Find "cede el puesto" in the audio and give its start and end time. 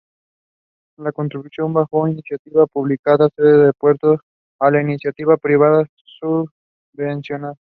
3.35-4.19